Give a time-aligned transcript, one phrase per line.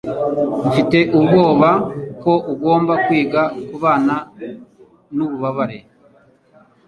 [0.67, 1.69] Mfite ubwoba
[2.23, 4.15] ko ugomba kwiga kubana
[5.15, 5.79] nububabare.